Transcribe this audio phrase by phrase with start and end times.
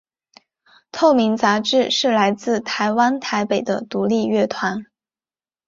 [0.91, 4.87] 透明杂志是来自台湾台北的独立乐团。